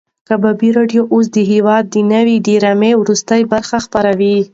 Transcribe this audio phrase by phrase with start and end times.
[0.03, 4.37] د کبابي راډیو اوس د هېواد د نوې ډرامې وروستۍ برخه خپروي.